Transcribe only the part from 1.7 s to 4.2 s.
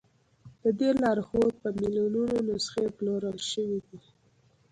میلیونونو نسخې پلورل شوي دي.